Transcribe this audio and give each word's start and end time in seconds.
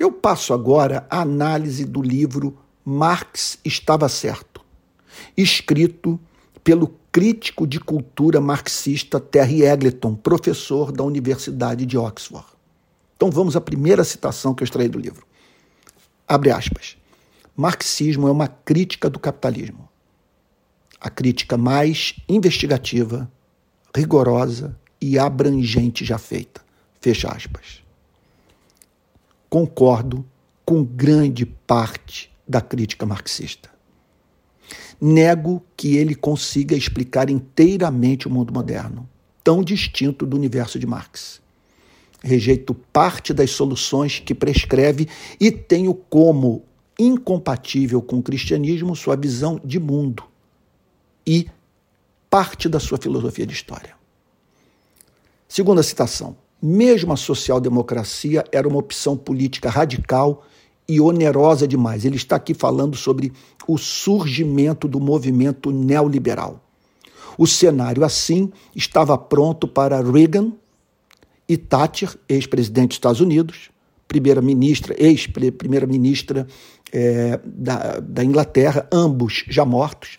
Eu 0.00 0.10
passo 0.10 0.54
agora 0.54 1.06
a 1.10 1.20
análise 1.20 1.84
do 1.84 2.00
livro 2.00 2.56
Marx 2.82 3.58
Estava 3.62 4.08
Certo, 4.08 4.64
escrito 5.36 6.18
pelo 6.64 6.98
crítico 7.12 7.66
de 7.66 7.78
cultura 7.78 8.40
marxista 8.40 9.20
Terry 9.20 9.62
Eggleton, 9.62 10.14
professor 10.14 10.90
da 10.90 11.04
Universidade 11.04 11.84
de 11.84 11.98
Oxford. 11.98 12.46
Então 13.14 13.30
vamos 13.30 13.56
à 13.56 13.60
primeira 13.60 14.02
citação 14.02 14.54
que 14.54 14.62
eu 14.62 14.64
extraí 14.64 14.88
do 14.88 14.98
livro. 14.98 15.26
Abre 16.26 16.50
aspas. 16.50 16.96
Marxismo 17.54 18.26
é 18.26 18.30
uma 18.30 18.48
crítica 18.48 19.10
do 19.10 19.18
capitalismo. 19.18 19.86
A 20.98 21.10
crítica 21.10 21.58
mais 21.58 22.14
investigativa, 22.26 23.30
rigorosa 23.94 24.74
e 24.98 25.18
abrangente 25.18 26.06
já 26.06 26.16
feita. 26.16 26.62
Fecha 27.02 27.28
aspas. 27.28 27.79
Concordo 29.50 30.24
com 30.64 30.84
grande 30.84 31.44
parte 31.44 32.30
da 32.48 32.60
crítica 32.60 33.04
marxista. 33.04 33.68
Nego 35.00 35.60
que 35.76 35.96
ele 35.96 36.14
consiga 36.14 36.76
explicar 36.76 37.28
inteiramente 37.28 38.28
o 38.28 38.30
mundo 38.30 38.54
moderno, 38.54 39.08
tão 39.42 39.64
distinto 39.64 40.24
do 40.24 40.36
universo 40.36 40.78
de 40.78 40.86
Marx. 40.86 41.42
Rejeito 42.22 42.72
parte 42.72 43.34
das 43.34 43.50
soluções 43.50 44.20
que 44.20 44.34
prescreve 44.34 45.08
e 45.40 45.50
tenho 45.50 45.94
como 45.94 46.62
incompatível 46.96 48.00
com 48.00 48.18
o 48.18 48.22
cristianismo 48.22 48.94
sua 48.94 49.16
visão 49.16 49.60
de 49.64 49.80
mundo 49.80 50.22
e 51.26 51.48
parte 52.28 52.68
da 52.68 52.78
sua 52.78 52.98
filosofia 52.98 53.46
de 53.46 53.54
história. 53.54 53.96
Segunda 55.48 55.82
citação. 55.82 56.36
Mesmo 56.62 57.12
a 57.12 57.16
social-democracia 57.16 58.44
era 58.52 58.68
uma 58.68 58.78
opção 58.78 59.16
política 59.16 59.70
radical 59.70 60.44
e 60.86 61.00
onerosa 61.00 61.66
demais. 61.66 62.04
Ele 62.04 62.16
está 62.16 62.36
aqui 62.36 62.52
falando 62.52 62.96
sobre 62.96 63.32
o 63.66 63.78
surgimento 63.78 64.88
do 64.88 65.00
movimento 65.00 65.70
neoliberal. 65.70 66.62
O 67.38 67.46
cenário, 67.46 68.04
assim, 68.04 68.52
estava 68.74 69.16
pronto 69.16 69.66
para 69.66 70.02
Reagan 70.02 70.52
e 71.48 71.56
Thatcher, 71.56 72.14
ex-presidente 72.28 72.88
dos 72.88 72.96
Estados 72.96 73.20
Unidos, 73.20 73.70
primeira-ministra, 74.06 74.94
ex-primeira-ministra 74.98 76.46
é, 76.92 77.40
da, 77.44 78.00
da 78.00 78.24
Inglaterra, 78.24 78.86
ambos 78.92 79.44
já 79.48 79.64
mortos, 79.64 80.18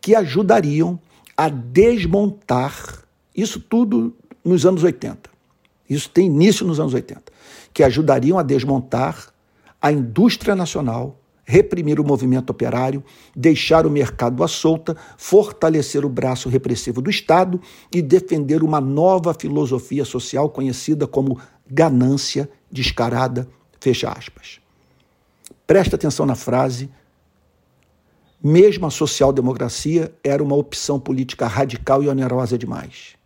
que 0.00 0.14
ajudariam 0.14 0.98
a 1.36 1.48
desmontar 1.48 3.04
isso 3.36 3.60
tudo 3.60 4.14
nos 4.44 4.66
anos 4.66 4.82
80. 4.82 5.31
Isso 5.92 6.10
tem 6.10 6.26
início 6.26 6.66
nos 6.66 6.80
anos 6.80 6.94
80, 6.94 7.22
que 7.72 7.82
ajudariam 7.82 8.38
a 8.38 8.42
desmontar 8.42 9.32
a 9.80 9.90
indústria 9.90 10.54
nacional, 10.54 11.18
reprimir 11.44 11.98
o 11.98 12.04
movimento 12.04 12.50
operário, 12.50 13.02
deixar 13.34 13.86
o 13.86 13.90
mercado 13.90 14.44
à 14.44 14.48
solta, 14.48 14.96
fortalecer 15.16 16.04
o 16.04 16.08
braço 16.08 16.48
repressivo 16.48 17.02
do 17.02 17.10
Estado 17.10 17.60
e 17.92 18.00
defender 18.00 18.62
uma 18.62 18.80
nova 18.80 19.34
filosofia 19.34 20.04
social 20.04 20.48
conhecida 20.48 21.06
como 21.06 21.38
ganância 21.68 22.48
descarada, 22.70 23.48
fecha 23.80 24.10
aspas. 24.10 24.60
Presta 25.66 25.96
atenção 25.96 26.24
na 26.24 26.34
frase. 26.34 26.90
Mesmo 28.42 28.86
a 28.86 28.90
social-democracia 28.90 30.12
era 30.22 30.42
uma 30.42 30.56
opção 30.56 30.98
política 30.98 31.46
radical 31.46 32.02
e 32.02 32.08
onerosa 32.08 32.58
demais. 32.58 33.16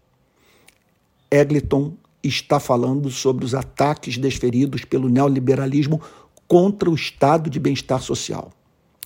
Eglinton 1.31 1.95
está 2.27 2.59
falando 2.61 3.11
sobre 3.11 3.45
os 3.45 3.55
ataques 3.55 4.19
desferidos 4.19 4.85
pelo 4.85 5.09
neoliberalismo 5.09 6.01
contra 6.47 6.91
o 6.91 6.95
estado 6.95 7.51
de 7.51 7.59
bem-estar 7.59 8.01
social, 8.01 8.53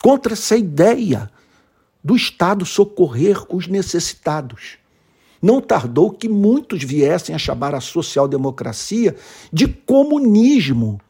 contra 0.03 0.35
essa 0.35 0.57
ideia 0.57 1.31
do 2.03 2.17
Estado 2.17 2.65
socorrer 2.65 3.45
os 3.49 3.67
necessitados. 3.67 4.79
Não 5.41 5.61
tardou 5.61 6.11
que 6.11 6.29
muitos 6.29 6.83
viessem 6.83 7.35
a 7.35 7.39
chamar 7.39 7.75
a 7.75 7.81
social-democracia 7.81 9.17
de 9.53 9.67
comunismo, 9.67 11.01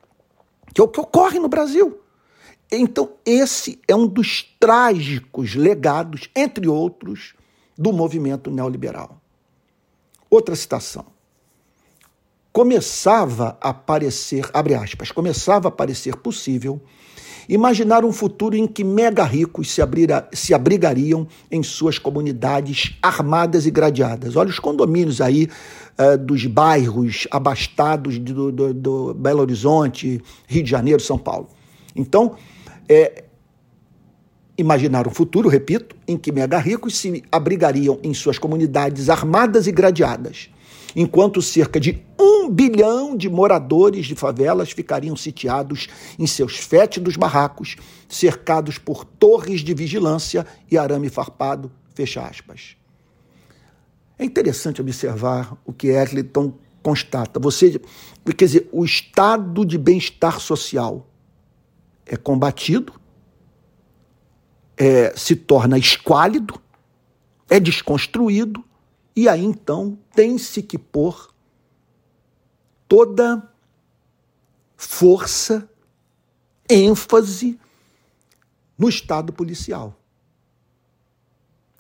que 0.73 0.81
é 0.81 0.85
o 0.85 0.89
que 0.89 1.01
ocorre 1.01 1.39
no 1.39 1.49
Brasil. 1.49 2.01
Então, 2.71 3.15
esse 3.27 3.81
é 3.89 3.97
um 3.97 4.07
dos 4.07 4.45
trágicos 4.61 5.57
legados, 5.57 6.31
entre 6.37 6.69
outros, 6.69 7.35
do 7.77 7.93
movimento 7.93 8.51
neoliberal. 8.51 9.21
Outra 10.31 10.55
citação 10.55 11.07
começava 12.53 13.57
a 13.61 13.73
parecer, 13.73 14.49
abre 14.53 14.75
aspas, 14.75 15.13
começava 15.13 15.69
a 15.69 15.71
parecer 15.71 16.17
possível 16.17 16.81
imaginar 17.49 18.05
um 18.05 18.13
futuro 18.13 18.57
em 18.57 18.67
que 18.67 18.85
mega 18.85 19.25
ricos 19.25 19.73
se, 19.73 19.83
abrira, 19.83 20.29
se 20.33 20.55
abrigariam 20.55 21.27
em 21.51 21.65
suas 21.65 21.99
comunidades 21.99 22.97
armadas 23.03 23.67
e 23.67 23.73
gradeadas. 23.73 24.37
Olha 24.37 24.51
os 24.51 24.61
condomínios 24.61 25.21
aí 25.21 25.49
uh, 25.99 26.17
dos 26.17 26.47
bairros 26.47 27.27
abastados 27.29 28.19
do, 28.19 28.53
do, 28.53 28.73
do, 28.73 29.15
Belo 29.15 29.41
Horizonte, 29.41 30.23
Rio 30.47 30.63
de 30.63 30.71
Janeiro, 30.71 31.01
São 31.01 31.19
Paulo. 31.19 31.49
Então, 31.97 32.37
é, 32.89 33.25
imaginar 34.57 35.09
um 35.09 35.11
futuro, 35.11 35.49
repito, 35.49 35.97
em 36.07 36.17
que 36.17 36.31
mega 36.31 36.57
ricos 36.57 36.97
se 36.97 37.25
abrigariam 37.33 37.99
em 38.05 38.15
suas 38.15 38.39
comunidades 38.39 39.11
armadas 39.11 39.67
e 39.67 39.73
gradeadas 39.73 40.51
enquanto 40.95 41.41
cerca 41.43 41.79
de 41.79 42.05
um 42.19 42.49
bilhão 42.49 43.17
de 43.17 43.29
moradores 43.29 44.07
de 44.07 44.15
favelas 44.15 44.71
ficariam 44.71 45.17
sitiados 45.17 45.89
em 46.19 46.27
seus 46.27 46.57
fétidos 46.57 47.17
barracos, 47.17 47.77
cercados 48.09 48.79
por 48.79 49.05
torres 49.05 49.61
de 49.61 49.75
vigilância 49.75 50.47
e 50.71 50.77
arame 50.77 51.09
farpado. 51.09 51.71
Fecha 51.95 52.23
aspas. 52.23 52.77
É 54.19 54.25
interessante 54.25 54.81
observar 54.81 55.57
o 55.65 55.73
que 55.73 55.89
Eglinton 55.89 56.53
constata. 56.83 57.39
Você, 57.41 57.81
quer 58.37 58.45
dizer, 58.45 58.69
o 58.73 58.85
estado 58.85 59.65
de 59.65 59.79
bem-estar 59.79 60.41
social 60.41 61.07
é 62.05 62.17
combatido, 62.17 62.93
é, 64.77 65.13
se 65.17 65.37
torna 65.37 65.79
esquálido, 65.79 66.61
é 67.49 67.61
desconstruído 67.61 68.65
e 69.15 69.29
aí 69.29 69.45
então 69.45 69.99
tem-se 70.15 70.63
que 70.63 70.79
pôr 70.79 71.33
toda 72.89 73.49
força, 74.77 75.69
ênfase 76.69 77.59
no 78.79 78.89
Estado 78.89 79.33
policial. 79.33 79.97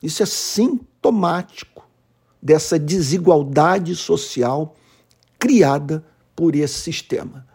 Isso 0.03 0.23
é 0.23 0.27
sintomático 0.27 1.89
dessa 2.43 2.79
desigualdade 2.79 3.95
social 3.97 4.77
criada 5.39 6.05
por 6.37 6.55
esse 6.55 6.79
sistema, 6.79 7.47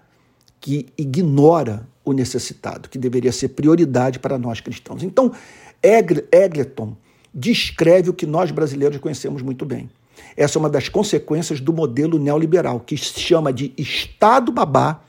que 0.60 0.88
ignora 0.98 1.88
o 2.04 2.14
necessitado, 2.14 2.90
que 2.90 2.98
deveria 2.98 3.32
ser 3.32 3.50
prioridade 3.50 4.20
para 4.20 4.38
nós 4.38 4.60
cristãos. 4.60 5.04
Então, 5.04 5.32
Egleton 5.82 6.96
descreve 7.36 8.10
o 8.10 8.14
que 8.14 8.26
nós 8.26 8.50
brasileiros 8.50 8.98
conhecemos 8.98 9.42
muito 9.42 9.66
bem. 9.66 9.90
Essa 10.38 10.58
é 10.58 10.60
uma 10.60 10.70
das 10.70 10.88
consequências 10.88 11.60
do 11.60 11.74
modelo 11.74 12.18
neoliberal, 12.18 12.80
que 12.80 12.98
se 12.98 13.20
chama 13.20 13.52
de 13.52 13.74
Estado 13.78 14.52
babá, 14.54 15.02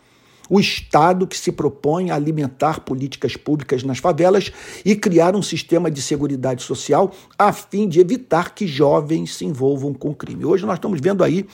o 0.50 0.59
Estado 0.59 1.26
que 1.26 1.36
se 1.36 1.53
propõe 1.53 2.10
a 2.10 2.16
alimentar 2.16 2.81
políticas 2.81 3.36
públicas 3.36 3.82
nas 3.82 3.98
favelas 3.98 4.53
e 4.84 4.94
criar 4.97 5.34
um 5.36 5.42
sistema 5.42 5.91
de 5.91 6.03
segurança 6.03 6.59
social 6.59 7.12
a 7.38 7.53
fim 7.53 7.88
de 7.88 8.00
evitar 8.00 8.54
que 8.54 8.66
jovens 8.66 9.36
se 9.36 9.44
envolvam 9.44 9.94
com 9.94 10.15
crime. 10.15 10.44
Hoje 10.44 10.66
nós 10.66 10.76
estamos 10.76 11.00
vendo 11.00 11.22
aí 11.22 11.47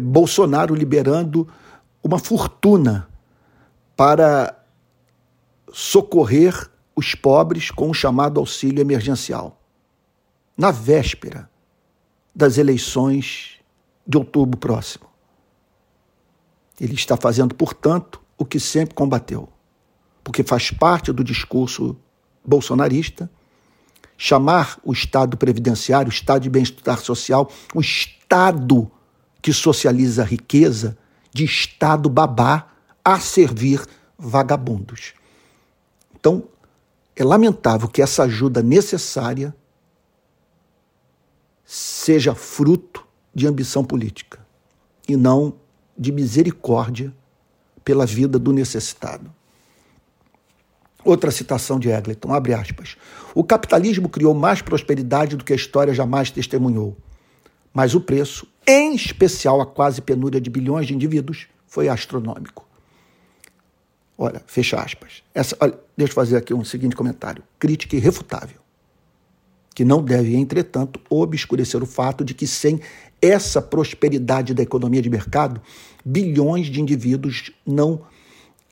Bolsonaro 0.00 0.74
liberando 0.74 1.48
uma 2.02 2.18
fortuna 2.18 3.08
para 3.96 4.56
socorrer 5.72 6.71
os 6.94 7.14
pobres 7.14 7.70
com 7.70 7.90
o 7.90 7.94
chamado 7.94 8.38
auxílio 8.38 8.80
emergencial. 8.80 9.60
Na 10.56 10.70
véspera 10.70 11.50
das 12.34 12.58
eleições 12.58 13.58
de 14.06 14.16
outubro 14.16 14.58
próximo. 14.58 15.06
Ele 16.80 16.94
está 16.94 17.16
fazendo, 17.16 17.54
portanto, 17.54 18.20
o 18.36 18.44
que 18.44 18.58
sempre 18.58 18.94
combateu, 18.94 19.48
porque 20.24 20.42
faz 20.42 20.70
parte 20.70 21.12
do 21.12 21.22
discurso 21.22 21.96
bolsonarista 22.44 23.30
chamar 24.16 24.78
o 24.84 24.92
Estado 24.92 25.36
previdenciário, 25.36 26.08
o 26.08 26.12
Estado 26.12 26.42
de 26.42 26.50
bem-estar 26.50 27.00
social, 27.00 27.50
o 27.74 27.80
Estado 27.80 28.90
que 29.40 29.52
socializa 29.52 30.22
a 30.22 30.24
riqueza, 30.24 30.96
de 31.32 31.44
Estado 31.44 32.08
babá 32.08 32.68
a 33.04 33.18
servir 33.18 33.84
vagabundos. 34.16 35.14
Então, 36.14 36.44
é 37.14 37.24
lamentável 37.24 37.88
que 37.88 38.02
essa 38.02 38.24
ajuda 38.24 38.62
necessária 38.62 39.54
seja 41.64 42.34
fruto 42.34 43.06
de 43.34 43.46
ambição 43.46 43.84
política 43.84 44.44
e 45.08 45.16
não 45.16 45.54
de 45.96 46.10
misericórdia 46.12 47.14
pela 47.84 48.06
vida 48.06 48.38
do 48.38 48.52
necessitado. 48.52 49.32
Outra 51.04 51.30
citação 51.30 51.80
de 51.80 51.90
Eglinton, 51.90 52.32
abre 52.32 52.54
aspas. 52.54 52.96
O 53.34 53.42
capitalismo 53.42 54.08
criou 54.08 54.34
mais 54.34 54.62
prosperidade 54.62 55.36
do 55.36 55.44
que 55.44 55.52
a 55.52 55.56
história 55.56 55.92
jamais 55.92 56.30
testemunhou. 56.30 56.96
Mas 57.74 57.94
o 57.94 58.00
preço, 58.00 58.46
em 58.66 58.94
especial 58.94 59.60
a 59.60 59.66
quase 59.66 60.00
penúria 60.00 60.40
de 60.40 60.48
bilhões 60.48 60.86
de 60.86 60.94
indivíduos, 60.94 61.48
foi 61.66 61.88
astronômico. 61.88 62.71
Olha, 64.16 64.42
fecha 64.46 64.80
aspas. 64.80 65.22
Essa, 65.34 65.56
olha, 65.60 65.78
deixa 65.96 66.12
eu 66.12 66.14
fazer 66.14 66.36
aqui 66.36 66.52
um 66.54 66.64
seguinte 66.64 66.94
comentário. 66.94 67.42
Crítica 67.58 67.96
irrefutável. 67.96 68.60
Que 69.74 69.84
não 69.84 70.02
deve, 70.02 70.36
entretanto, 70.36 71.00
obscurecer 71.08 71.82
o 71.82 71.86
fato 71.86 72.24
de 72.24 72.34
que 72.34 72.46
sem 72.46 72.80
essa 73.20 73.62
prosperidade 73.62 74.52
da 74.52 74.62
economia 74.62 75.00
de 75.00 75.08
mercado, 75.08 75.62
bilhões 76.04 76.66
de 76.66 76.80
indivíduos 76.80 77.52
não 77.66 78.02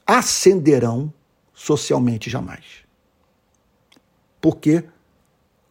ascenderão 0.07 1.13
socialmente 1.55 2.29
jamais. 2.29 2.65
Porque 4.41 4.85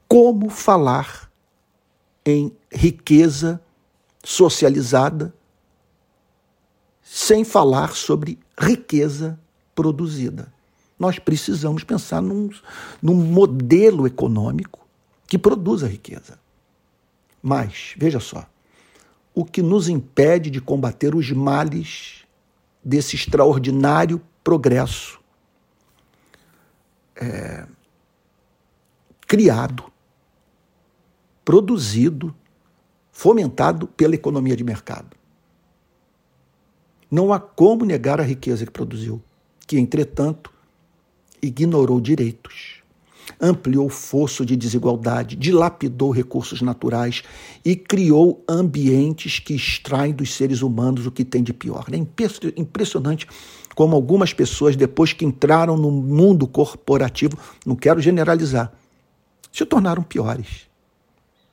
como 0.07 0.50
falar 0.50 1.31
em 2.25 2.51
riqueza 2.72 3.62
socializada 4.24 5.33
sem 7.01 7.44
falar 7.44 7.95
sobre 7.95 8.39
riqueza 8.57 9.39
produzida? 9.79 10.51
Nós 10.99 11.17
precisamos 11.17 11.85
pensar 11.85 12.21
num, 12.21 12.49
num 13.01 13.15
modelo 13.15 14.05
econômico 14.05 14.85
que 15.25 15.37
produza 15.37 15.87
riqueza. 15.87 16.37
Mas, 17.41 17.93
veja 17.95 18.19
só, 18.19 18.45
o 19.33 19.45
que 19.45 19.61
nos 19.61 19.87
impede 19.87 20.49
de 20.49 20.59
combater 20.59 21.15
os 21.15 21.31
males 21.31 22.25
desse 22.83 23.15
extraordinário 23.15 24.21
progresso 24.43 25.17
é, 27.15 27.65
criado, 29.25 29.85
produzido, 31.45 32.35
fomentado 33.13 33.87
pela 33.87 34.15
economia 34.15 34.57
de 34.57 34.63
mercado. 34.65 35.15
Não 37.09 37.31
há 37.31 37.39
como 37.39 37.85
negar 37.85 38.19
a 38.19 38.23
riqueza 38.23 38.65
que 38.65 38.71
produziu, 38.71 39.23
que, 39.69 39.77
entretanto, 39.77 40.51
ignorou 41.39 42.01
direitos, 42.01 42.81
ampliou 43.39 43.86
o 43.86 43.89
fosso 43.89 44.44
de 44.44 44.56
desigualdade, 44.56 45.36
dilapidou 45.36 46.10
recursos 46.10 46.60
naturais 46.63 47.21
e 47.63 47.75
criou 47.75 48.44
ambientes 48.50 49.38
que 49.38 49.54
extraem 49.54 50.12
dos 50.12 50.33
seres 50.33 50.63
humanos 50.63 51.06
o 51.06 51.12
que 51.12 51.24
tem 51.24 51.44
de 51.44 51.54
pior. 51.54 51.86
É 51.92 51.98
impressionante 52.60 53.27
como 53.75 53.95
algumas 53.95 54.33
pessoas, 54.33 54.75
depois 54.75 55.13
que 55.13 55.24
entraram 55.24 55.77
no 55.77 55.92
mundo 55.92 56.48
corporativo, 56.48 57.38
não 57.63 57.75
quero 57.75 58.01
generalizar, 58.01 58.74
se 59.51 59.63
tornaram 59.68 60.01
piores. 60.01 60.68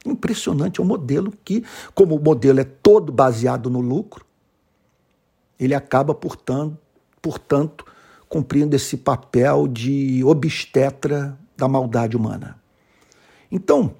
Impressionante, 0.06 0.80
é 0.80 0.82
um 0.82 0.86
modelo 0.86 1.34
que, 1.44 1.62
como 1.94 2.16
o 2.16 2.24
modelo 2.24 2.60
é 2.60 2.64
todo 2.64 3.12
baseado 3.12 3.68
no 3.68 3.80
lucro, 3.82 4.24
ele 5.60 5.74
acaba, 5.74 6.14
portanto, 6.14 6.78
portanto 7.20 7.84
cumprindo 8.28 8.74
esse 8.74 8.96
papel 8.96 9.66
de 9.68 10.22
obstetra 10.24 11.38
da 11.56 11.68
maldade 11.68 12.16
humana. 12.16 12.60
Então, 13.50 13.94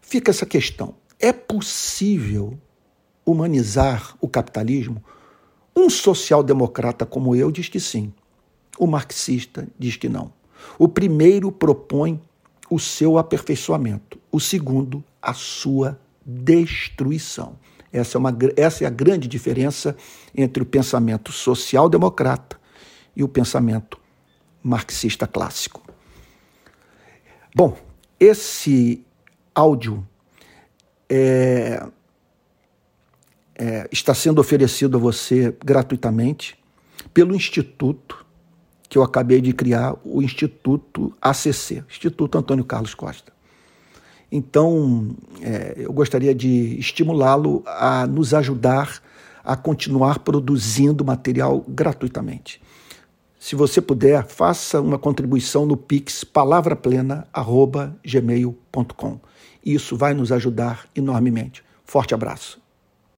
fica 0.00 0.30
essa 0.30 0.46
questão: 0.46 0.94
é 1.18 1.32
possível 1.32 2.58
humanizar 3.24 4.16
o 4.20 4.28
capitalismo? 4.28 5.02
Um 5.74 5.88
social-democrata 5.88 7.06
como 7.06 7.34
eu 7.34 7.50
diz 7.50 7.68
que 7.68 7.80
sim. 7.80 8.12
O 8.78 8.86
marxista 8.86 9.66
diz 9.78 9.96
que 9.96 10.08
não. 10.08 10.32
O 10.78 10.86
primeiro 10.88 11.50
propõe 11.50 12.20
o 12.70 12.78
seu 12.78 13.18
aperfeiçoamento, 13.18 14.18
o 14.30 14.40
segundo, 14.40 15.02
a 15.20 15.34
sua 15.34 15.98
destruição. 16.24 17.58
Essa 17.92 18.16
é, 18.16 18.18
uma, 18.18 18.36
essa 18.56 18.84
é 18.84 18.86
a 18.86 18.90
grande 18.90 19.28
diferença 19.28 19.94
entre 20.34 20.62
o 20.62 20.66
pensamento 20.66 21.30
social-democrata 21.30 22.61
e 23.14 23.22
o 23.22 23.28
pensamento 23.28 23.98
marxista 24.62 25.26
clássico. 25.26 25.82
Bom, 27.54 27.76
esse 28.18 29.04
áudio 29.54 30.06
é, 31.08 31.86
é, 33.54 33.88
está 33.92 34.14
sendo 34.14 34.40
oferecido 34.40 34.96
a 34.96 35.00
você 35.00 35.54
gratuitamente 35.64 36.58
pelo 37.12 37.34
Instituto 37.34 38.22
que 38.92 38.98
eu 38.98 39.02
acabei 39.02 39.40
de 39.40 39.54
criar, 39.54 39.94
o 40.04 40.20
Instituto 40.20 41.14
ACC, 41.18 41.82
Instituto 41.88 42.36
Antônio 42.36 42.62
Carlos 42.62 42.94
Costa. 42.94 43.32
Então, 44.30 45.16
é, 45.40 45.76
eu 45.78 45.90
gostaria 45.94 46.34
de 46.34 46.78
estimulá-lo 46.78 47.62
a 47.66 48.06
nos 48.06 48.34
ajudar 48.34 49.02
a 49.42 49.56
continuar 49.56 50.18
produzindo 50.18 51.02
material 51.06 51.64
gratuitamente. 51.66 52.60
Se 53.42 53.54
você 53.56 53.82
puder, 53.82 54.24
faça 54.28 54.80
uma 54.80 54.96
contribuição 54.96 55.66
no 55.66 55.76
pix 55.76 56.22
palavraplena@gmail.com. 56.22 59.20
Isso 59.66 59.96
vai 59.96 60.14
nos 60.14 60.30
ajudar 60.30 60.86
enormemente. 60.94 61.64
Forte 61.84 62.14
abraço. 62.14 62.61